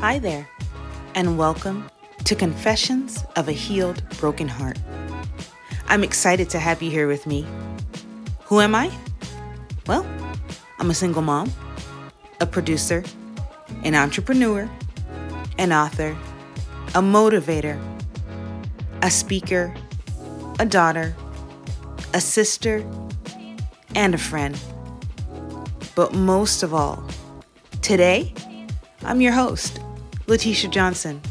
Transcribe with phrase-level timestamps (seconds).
[0.00, 0.48] Hi there,
[1.16, 1.90] and welcome
[2.22, 4.78] to Confessions of a Healed Broken Heart.
[5.88, 7.44] I'm excited to have you here with me.
[8.44, 8.92] Who am I?
[9.88, 10.06] Well,
[10.78, 11.52] I'm a single mom,
[12.40, 13.02] a producer,
[13.82, 14.70] an entrepreneur,
[15.58, 16.16] an author,
[16.94, 17.76] a motivator,
[19.02, 19.74] a speaker,
[20.60, 21.12] a daughter,
[22.14, 22.86] a sister,
[23.96, 24.56] and a friend.
[25.96, 27.02] But most of all,
[27.82, 28.32] today,
[29.02, 29.80] I'm your host,
[30.28, 31.22] Letitia Johnson.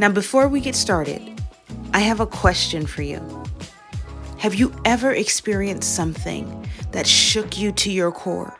[0.00, 1.40] Now, before we get started,
[1.94, 3.22] I have a question for you.
[4.38, 8.58] Have you ever experienced something that shook you to your core?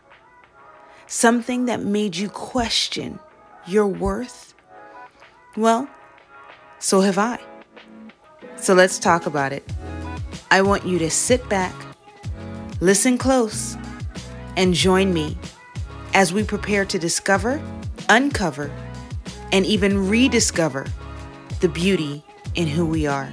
[1.09, 3.19] Something that made you question
[3.67, 4.55] your worth?
[5.57, 5.89] Well,
[6.79, 7.41] so have I.
[8.55, 9.69] So let's talk about it.
[10.53, 11.75] I want you to sit back,
[12.81, 13.77] listen close,
[14.57, 15.37] and join me
[16.15, 17.61] as we prepare to discover,
[18.09, 18.71] uncover,
[19.53, 20.87] and even rediscover
[21.61, 23.33] the beauty in who we are.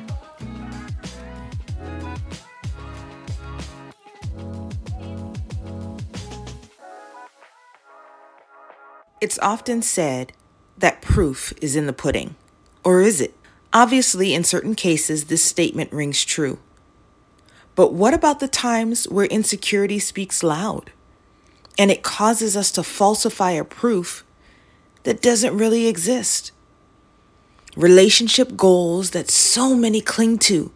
[9.21, 10.33] It's often said
[10.77, 12.35] that proof is in the pudding.
[12.83, 13.33] Or is it?
[13.71, 16.59] Obviously, in certain cases, this statement rings true.
[17.75, 20.91] But what about the times where insecurity speaks loud
[21.77, 24.25] and it causes us to falsify a proof
[25.03, 26.51] that doesn't really exist?
[27.75, 30.71] Relationship goals that so many cling to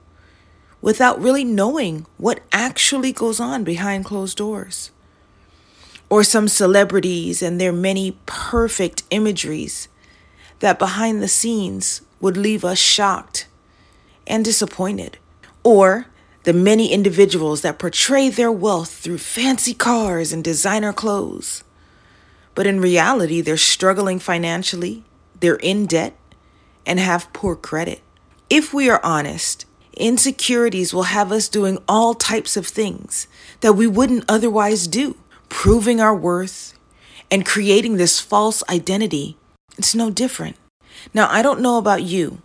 [0.81, 4.91] without really knowing what actually goes on behind closed doors.
[6.09, 9.89] Or some celebrities and their many perfect imageries
[10.59, 13.47] that behind the scenes would leave us shocked
[14.25, 15.17] and disappointed.
[15.63, 16.07] Or
[16.43, 21.63] the many individuals that portray their wealth through fancy cars and designer clothes.
[22.57, 25.03] But in reality, they're struggling financially,
[25.39, 26.15] they're in debt,
[26.87, 28.01] and have poor credit.
[28.49, 33.27] If we are honest, insecurities will have us doing all types of things
[33.61, 35.17] that we wouldn't otherwise do,
[35.49, 36.73] proving our worth
[37.29, 39.37] and creating this false identity.
[39.77, 40.55] It's no different.
[41.13, 42.41] Now, I don't know about you,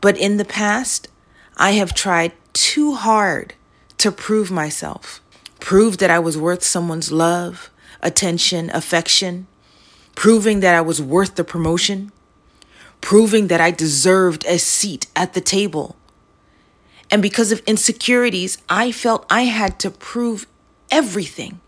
[0.00, 1.08] but in the past,
[1.56, 3.54] I have tried too hard
[3.96, 5.20] to prove myself,
[5.58, 7.70] prove that I was worth someone's love,
[8.02, 9.46] attention, affection,
[10.14, 12.12] proving that I was worth the promotion,
[13.00, 15.96] proving that I deserved a seat at the table.
[17.10, 20.46] And because of insecurities, I felt I had to prove
[20.90, 21.60] everything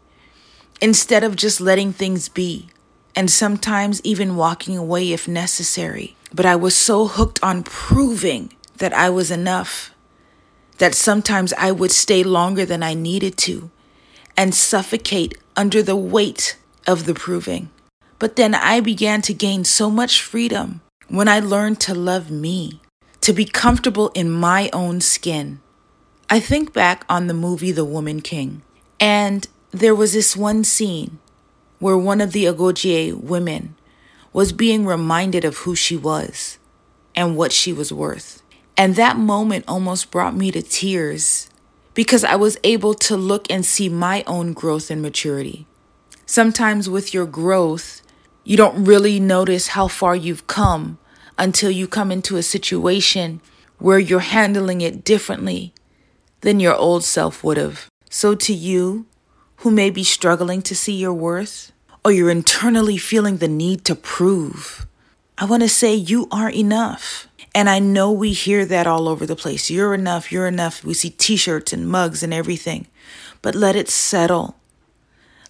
[0.81, 2.69] instead of just letting things be
[3.15, 6.17] and sometimes even walking away if necessary.
[6.33, 9.95] But I was so hooked on proving that I was enough
[10.79, 13.71] that sometimes I would stay longer than I needed to
[14.41, 16.57] and suffocate under the weight
[16.87, 17.69] of the proving.
[18.19, 22.81] But then I began to gain so much freedom when I learned to love me,
[23.21, 25.61] to be comfortable in my own skin.
[26.31, 28.63] I think back on the movie The Woman King,
[28.99, 31.19] and there was this one scene
[31.79, 33.75] where one of the Agojie women
[34.33, 36.57] was being reminded of who she was
[37.15, 38.43] and what she was worth.
[38.75, 41.51] And that moment almost brought me to tears
[41.95, 45.67] because I was able to look and see my own growth and maturity.
[46.27, 48.03] Sometimes with your growth,
[48.45, 50.99] you don't really notice how far you've come
[51.39, 53.41] until you come into a situation
[53.79, 55.73] where you're handling it differently
[56.43, 57.89] than your old self would have.
[58.09, 59.07] So, to you
[59.57, 61.73] who may be struggling to see your worth,
[62.05, 64.87] or you're internally feeling the need to prove,
[65.37, 67.29] I want to say you are enough.
[67.55, 69.71] And I know we hear that all over the place.
[69.71, 70.85] You're enough, you're enough.
[70.85, 72.87] We see t shirts and mugs and everything.
[73.43, 74.57] But let it settle.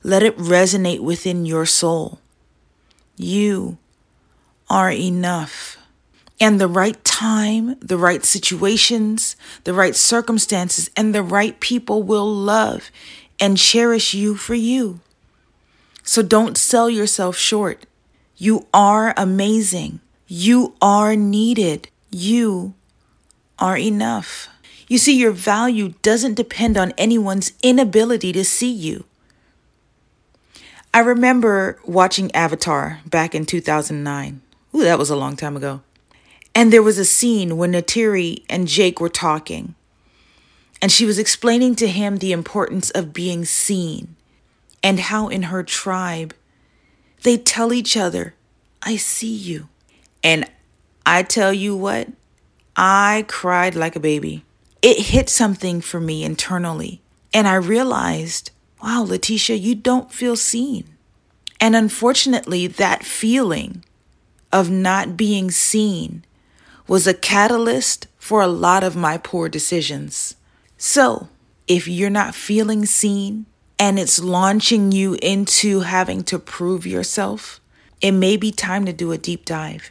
[0.03, 2.21] Let it resonate within your soul.
[3.17, 3.77] You
[4.71, 5.77] are enough.
[6.41, 12.33] And the right time, the right situations, the right circumstances, and the right people will
[12.33, 12.91] love
[13.39, 15.01] and cherish you for you.
[16.03, 17.85] So don't sell yourself short.
[18.37, 20.01] You are amazing.
[20.27, 21.91] You are needed.
[22.11, 22.75] You
[23.59, 24.49] are enough.
[24.89, 29.05] You see, your value doesn't depend on anyone's inability to see you.
[30.93, 34.41] I remember watching Avatar back in 2009.
[34.75, 35.83] Ooh, that was a long time ago.
[36.53, 39.77] And there was a scene when Neytiri and Jake were talking.
[40.83, 44.17] And she was explaining to him the importance of being seen
[44.83, 46.35] and how in her tribe
[47.23, 48.35] they tell each other,
[48.83, 49.69] I see you.
[50.25, 50.51] And
[51.11, 52.07] I tell you what,
[52.77, 54.45] I cried like a baby.
[54.81, 57.03] It hit something for me internally.
[57.35, 60.85] And I realized, wow, Letitia, you don't feel seen.
[61.61, 63.85] And unfortunately, that feeling
[64.53, 66.25] of not being seen
[66.87, 70.37] was a catalyst for a lot of my poor decisions.
[70.79, 71.29] So,
[71.67, 73.47] if you're not feeling seen
[73.81, 77.61] and it's launching you into having to prove yourself,
[78.01, 79.91] it may be time to do a deep dive.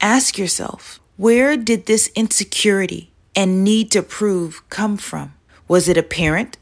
[0.00, 5.34] Ask yourself, where did this insecurity and need to prove come from?
[5.68, 6.56] Was it a parent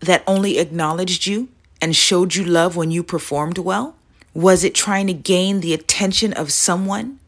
[0.00, 1.48] that only acknowledged you
[1.80, 3.96] and showed you love when you performed well?
[4.32, 7.20] Was it trying to gain the attention of someone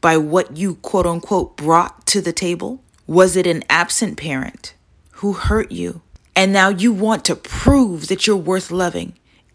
[0.00, 2.82] by what you quote unquote brought to the table?
[3.06, 4.74] Was it an absent parent
[5.12, 6.02] who hurt you
[6.34, 9.14] and now you want to prove that you're worth loving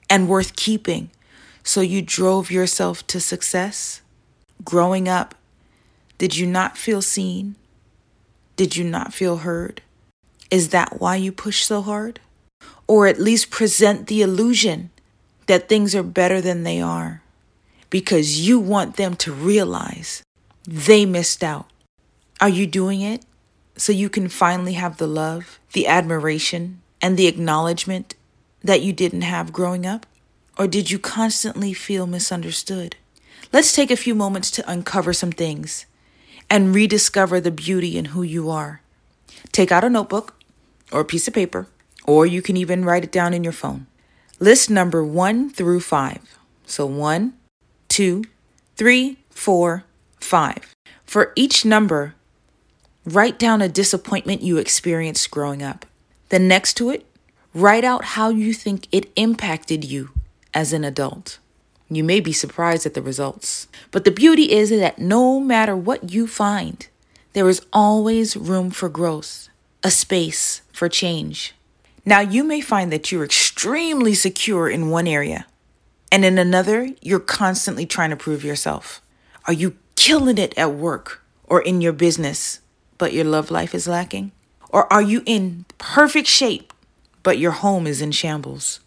[0.09, 1.09] and worth keeping.
[1.63, 4.01] So you drove yourself to success.
[4.63, 5.35] Growing up,
[6.17, 7.55] did you not feel seen?
[8.55, 9.81] Did you not feel heard?
[10.49, 12.19] Is that why you push so hard?
[12.87, 14.89] Or at least present the illusion
[15.45, 17.21] that things are better than they are
[17.89, 20.23] because you want them to realize
[20.67, 21.67] they missed out.
[22.41, 23.25] Are you doing it
[23.77, 28.15] so you can finally have the love, the admiration, and the acknowledgement
[28.63, 30.05] that you didn't have growing up?
[30.57, 32.95] Or did you constantly feel misunderstood?
[33.53, 35.85] Let's take a few moments to uncover some things
[36.49, 38.81] and rediscover the beauty in who you are.
[39.51, 40.35] Take out a notebook
[40.91, 41.67] or a piece of paper,
[42.05, 43.87] or you can even write it down in your phone.
[44.39, 46.37] List number one through five.
[46.65, 47.33] So one,
[47.87, 48.23] two,
[48.75, 49.83] three, four,
[50.19, 50.75] five.
[51.05, 52.15] For each number,
[53.07, 55.85] Write down a disappointment you experienced growing up.
[56.27, 57.05] Then, next to it,
[57.53, 60.09] write out how you think it impacted you
[60.53, 61.39] as an adult.
[61.89, 63.67] You may be surprised at the results.
[63.91, 66.87] But the beauty is that no matter what you find,
[67.33, 69.49] there is always room for growth,
[69.83, 71.53] a space for change.
[72.05, 75.45] Now, you may find that you're extremely secure in one area,
[76.11, 79.01] and in another, you're constantly trying to prove yourself.
[79.45, 82.61] Are you killing it at work or in your business?
[82.97, 84.31] but your love life is lacking?
[84.69, 86.73] Or are you in perfect shape,
[87.23, 88.79] but your home is in shambles?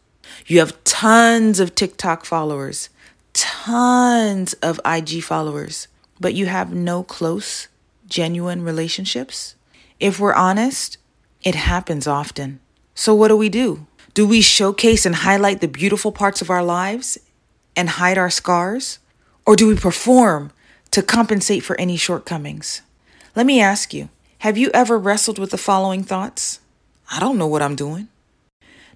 [0.46, 2.88] You have tons of TikTok followers,
[3.32, 5.88] tons of IG followers,
[6.18, 7.68] but you have no close,
[8.06, 9.54] genuine relationships?
[9.98, 10.98] If we're honest,
[11.42, 12.60] it happens often.
[12.94, 13.86] So, what do we do?
[14.12, 17.18] Do we showcase and highlight the beautiful parts of our lives
[17.76, 18.98] and hide our scars?
[19.46, 20.52] Or do we perform
[20.90, 22.82] to compensate for any shortcomings?
[23.34, 26.60] Let me ask you have you ever wrestled with the following thoughts?
[27.10, 28.08] I don't know what I'm doing.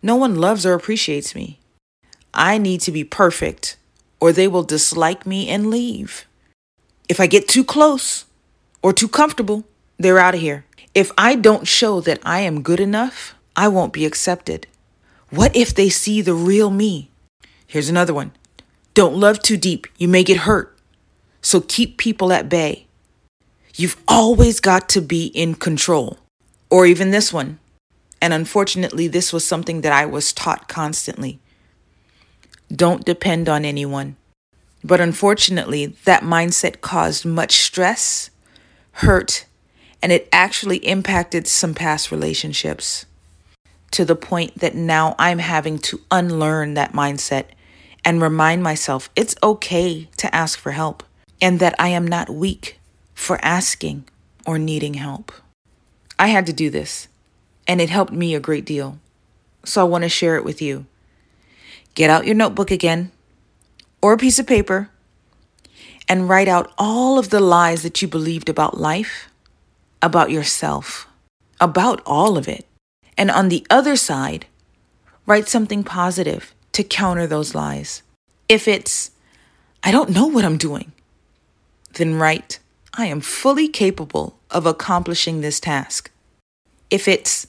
[0.05, 1.59] No one loves or appreciates me.
[2.35, 3.79] I need to be perfect,
[4.21, 6.27] or they will dislike me and leave.
[7.09, 8.27] If I get too close
[8.83, 9.65] or too comfortable,
[9.99, 10.67] they're out of here.
[10.95, 14.67] If I don't show that I am good enough, I won't be accepted.
[15.31, 17.09] What if they see the real me?
[17.67, 18.33] Here's another one.
[18.93, 20.77] Don't love too deep, you may get hurt.
[21.41, 22.85] So keep people at bay.
[23.75, 26.19] You've always got to be in control.
[26.69, 27.59] Or even this one.
[28.25, 31.41] And unfortunately, this was something that I was taught constantly.
[32.75, 34.17] Don't depend on anyone.
[34.82, 38.31] But unfortunately, that mindset caused much stress,
[38.93, 39.44] hurt,
[40.03, 43.05] and it actually impacted some past relationships
[43.91, 47.49] to the point that now I'm having to unlearn that mindset
[48.06, 51.02] and remind myself it's okay to ask for help
[51.43, 52.81] and that I am not weak
[53.12, 54.09] for asking
[54.47, 55.31] or needing help.
[56.19, 57.09] I had to do this,
[57.66, 58.99] and it helped me a great deal.
[59.64, 60.87] So I want to share it with you.
[61.94, 63.12] Get out your notebook again
[64.02, 64.90] or a piece of paper
[66.09, 69.30] and write out all of the lies that you believed about life,
[70.02, 71.09] about yourself,
[71.61, 72.66] about all of it.
[73.16, 74.47] And on the other side,
[75.25, 78.02] write something positive to counter those lies.
[78.49, 79.12] If it's,
[79.83, 80.92] I don't know what I'm doing,
[81.94, 82.59] then write,
[82.92, 86.11] I am fully capable of accomplishing this task.
[86.90, 87.47] If it's,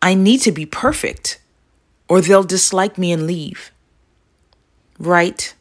[0.00, 1.40] I need to be perfect,
[2.08, 3.72] or they'll dislike me and leave.
[4.98, 5.54] Right?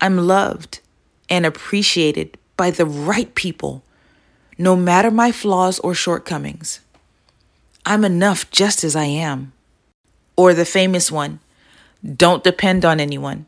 [0.00, 0.80] I'm loved
[1.28, 3.82] and appreciated by the right people,
[4.56, 6.80] no matter my flaws or shortcomings.
[7.84, 9.52] I'm enough just as I am.
[10.36, 11.40] Or the famous one,
[12.04, 13.46] don't depend on anyone.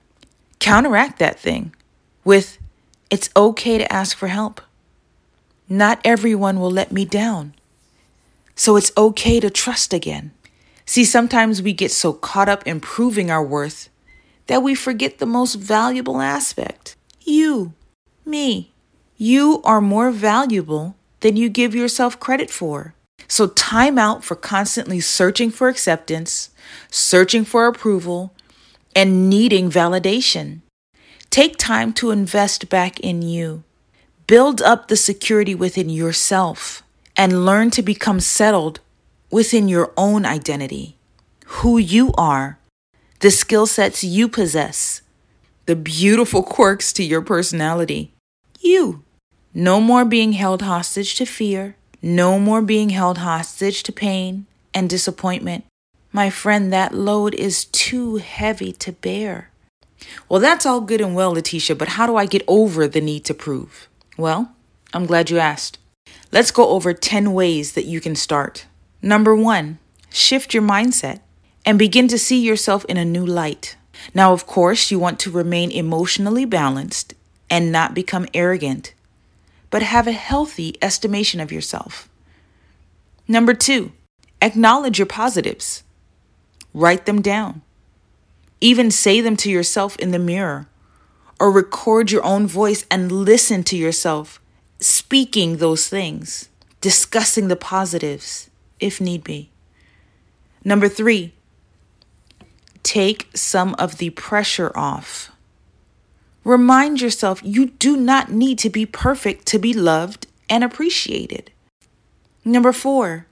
[0.59, 1.75] Counteract that thing
[2.25, 2.59] with,
[3.11, 4.61] it's okay to ask for help.
[5.69, 7.55] Not everyone will let me down.
[8.55, 10.33] So it's okay to trust again.
[10.87, 13.89] See, sometimes we get so caught up in proving our worth
[14.47, 17.75] that we forget the most valuable aspect you,
[18.25, 18.73] me.
[19.17, 22.95] You are more valuable than you give yourself credit for.
[23.29, 26.51] So, time out for constantly searching for acceptance,
[26.91, 28.35] searching for approval,
[28.97, 30.63] and needing validation.
[31.29, 33.63] Take time to invest back in you
[34.31, 36.85] Build up the security within yourself
[37.21, 38.81] and learn to become settled
[39.31, 40.97] within your own identity,
[41.61, 42.59] who you are,
[43.19, 45.03] the skill sets you possess,
[45.67, 48.11] the beautiful quirks to your personality.
[48.59, 49.03] You.
[49.53, 54.89] No more being held hostage to fear, no more being held hostage to pain and
[54.89, 55.67] disappointment.
[56.13, 59.51] My friend, that load is too heavy to bear.
[60.27, 63.27] Well, that's all good and well, Letitia, but how do I get over the need
[63.27, 63.91] to prove?
[64.17, 64.53] Well,
[64.95, 65.77] I'm glad you asked.
[66.33, 68.67] Let's go over 10 ways that you can start.
[69.03, 69.79] Number one,
[70.11, 71.21] shift your mindset
[71.67, 73.77] and begin to see yourself in a new light.
[74.15, 77.15] Now, of course, you want to remain emotionally balanced
[77.51, 78.95] and not become arrogant,
[79.71, 82.09] but have a healthy estimation of yourself.
[83.27, 83.91] Number two,
[84.41, 85.83] acknowledge your positives,
[86.73, 87.63] write them down,
[88.61, 90.69] even say them to yourself in the mirror,
[91.41, 94.41] or record your own voice and listen to yourself
[94.81, 96.49] speaking those things,
[96.81, 99.51] discussing the positives if need be.
[100.65, 101.33] Number three,
[102.83, 105.31] take some of the pressure off.
[106.45, 111.51] Remind yourself you do not need to be perfect to be loved and appreciated.
[112.45, 113.27] Number four,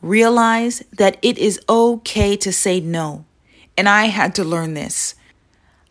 [0.00, 3.26] realize that it is okay to say no.
[3.76, 5.14] And I had to learn this.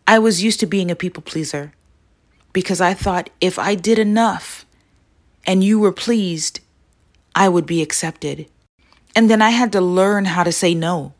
[0.06, 1.72] I was used to being a people pleaser
[2.52, 4.66] because I thought if I did enough
[5.50, 6.60] and you were pleased,
[7.34, 8.46] I would be accepted.
[9.16, 11.12] And then I had to learn how to say no.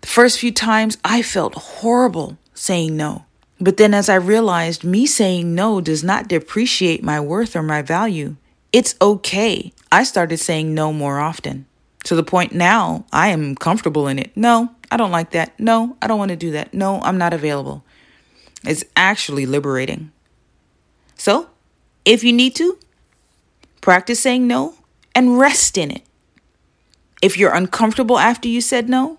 [0.00, 3.24] The first few times I felt horrible saying no.
[3.58, 7.82] But then as I realized me saying no does not depreciate my worth or my
[7.82, 8.36] value,
[8.72, 9.72] it's okay.
[9.90, 11.66] I started saying no more often
[12.04, 14.36] to the point now I am comfortable in it.
[14.36, 15.58] No, I don't like that.
[15.58, 16.74] No, I don't want to do that.
[16.74, 17.82] No, I'm not available.
[18.62, 20.12] It's actually liberating.
[21.16, 21.48] So,
[22.04, 22.78] if you need to,
[23.84, 24.74] practice saying no
[25.14, 26.02] and rest in it.
[27.22, 29.18] If you're uncomfortable after you said no,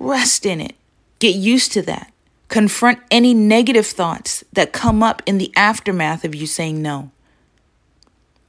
[0.00, 0.76] Rest in it.
[1.18, 2.10] Get used to that.
[2.48, 7.10] Confront any negative thoughts that come up in the aftermath of you saying no.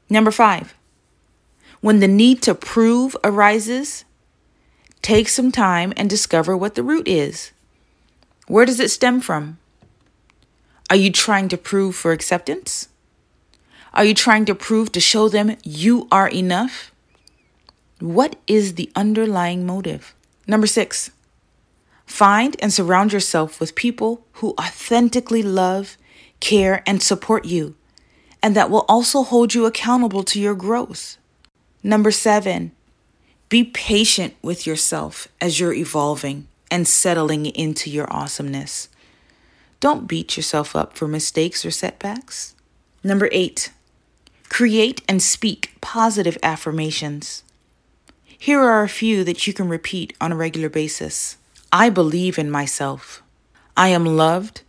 [0.09, 0.73] Number five,
[1.81, 4.05] when the need to prove arises,
[5.01, 7.51] take some time and discover what the root is.
[8.47, 9.57] Where does it stem from?
[10.89, 12.87] Are you trying to prove for acceptance?
[13.93, 16.91] Are you trying to prove to show them you are enough?
[17.99, 20.15] What is the underlying motive?
[20.47, 21.11] Number six,
[22.11, 25.95] Find and surround yourself with people who authentically love,
[26.41, 27.75] care, and support you,
[28.43, 31.15] and that will also hold you accountable to your growth.
[31.81, 32.73] Number seven,
[33.47, 38.89] be patient with yourself as you're evolving and settling into your awesomeness.
[39.79, 42.55] Don't beat yourself up for mistakes or setbacks.
[43.05, 43.71] Number eight,
[44.51, 47.41] create and speak positive affirmations.
[48.37, 51.37] Here are a few that you can repeat on a regular basis.
[51.71, 53.23] I believe in myself.
[53.77, 54.63] I am loved,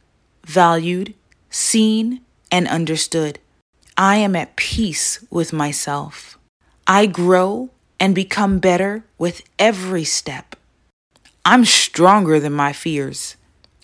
[0.47, 1.15] valued,
[1.51, 3.41] seen, and understood.
[3.97, 6.39] I am at peace with myself.
[6.87, 10.55] I grow and become better with every step.
[11.45, 13.35] I'm stronger than my fears.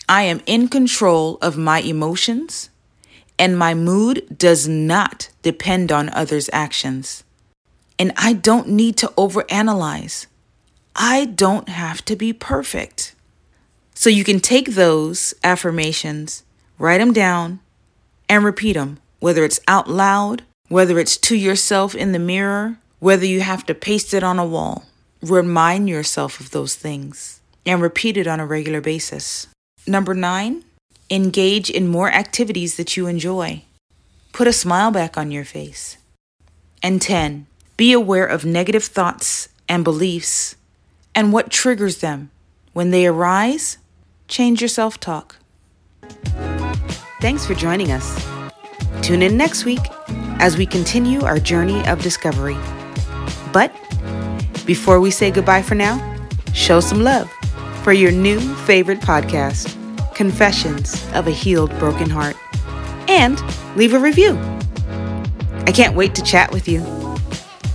[0.07, 2.69] I am in control of my emotions,
[3.39, 7.23] and my mood does not depend on others' actions.
[7.97, 10.27] And I don't need to overanalyze.
[10.95, 13.15] I don't have to be perfect.
[13.95, 16.43] So you can take those affirmations,
[16.77, 17.59] write them down,
[18.27, 23.25] and repeat them, whether it's out loud, whether it's to yourself in the mirror, whether
[23.25, 24.85] you have to paste it on a wall.
[25.21, 29.47] Remind yourself of those things and repeat it on a regular basis.
[29.87, 30.63] Number nine,
[31.09, 33.63] engage in more activities that you enjoy.
[34.31, 35.97] Put a smile back on your face.
[36.83, 37.47] And 10,
[37.77, 40.55] be aware of negative thoughts and beliefs
[41.15, 42.31] and what triggers them.
[42.73, 43.77] When they arise,
[44.27, 45.37] change your self talk.
[47.21, 48.25] Thanks for joining us.
[49.01, 49.81] Tune in next week
[50.39, 52.57] as we continue our journey of discovery.
[53.51, 53.73] But
[54.65, 55.97] before we say goodbye for now,
[56.53, 57.29] show some love
[57.83, 59.75] for your new favorite podcast,
[60.19, 62.35] Confessions of a Healed Broken Heart,
[63.07, 63.41] and
[63.77, 64.37] leave a review.
[65.65, 66.83] I can't wait to chat with you.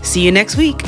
[0.03, 0.79] See you next week.